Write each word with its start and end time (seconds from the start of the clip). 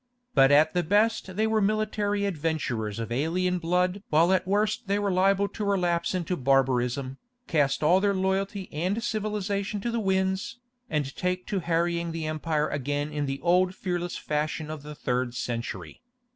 But 0.33 0.51
at 0.51 0.73
the 0.73 0.81
best 0.81 1.35
they 1.35 1.45
were 1.45 1.61
military 1.61 2.25
adventurers 2.25 2.97
of 2.97 3.11
alien 3.11 3.59
blood 3.59 4.01
while 4.09 4.33
at 4.33 4.45
the 4.45 4.49
worst 4.49 4.87
they 4.87 4.97
were 4.97 5.11
liable 5.11 5.47
to 5.49 5.63
relapse 5.63 6.15
into 6.15 6.35
barbarism, 6.35 7.19
cast 7.45 7.83
all 7.83 7.99
their 7.99 8.15
loyalty 8.15 8.67
and 8.73 9.03
civilization 9.03 9.79
to 9.81 9.91
the 9.91 9.99
winds, 9.99 10.57
and 10.89 11.15
take 11.15 11.45
to 11.45 11.59
harrying 11.59 12.13
the 12.13 12.25
empire 12.25 12.67
again 12.67 13.11
in 13.13 13.27
the 13.27 13.39
old 13.41 13.75
fearless 13.75 14.17
fashion 14.17 14.71
of 14.71 14.81
the 14.81 14.95
third 14.95 15.35
century. 15.35 16.01